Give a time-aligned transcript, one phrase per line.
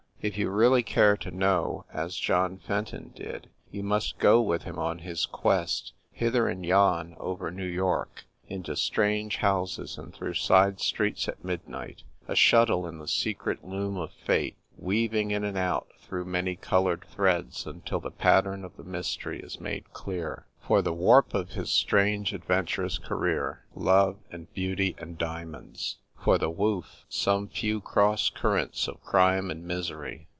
[0.23, 4.77] If you really care to know, as John Fenton did, you must go with him
[4.77, 10.79] on his quest, hither and yon over New York, into strange houses and through side
[10.79, 15.87] streets at midnight, a shuttle in the secret loom of fate, weaving in and out
[15.99, 20.45] through many colored threads, until the pattern of the mystery is made clear.
[20.59, 25.97] For the warp of his strange, adventurous career love and beauty and diamonds.
[26.23, 30.27] For the woof some few cross currents of crime and misery.